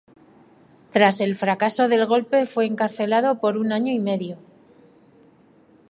Tras 0.89 1.19
el 1.21 1.35
fracaso 1.35 1.87
del 1.87 2.07
golpe 2.07 2.47
fue 2.47 2.65
encarcelado 2.65 3.37
por 3.39 3.55
un 3.55 3.71
año 3.71 3.93
y 3.93 3.99
medio. 3.99 4.39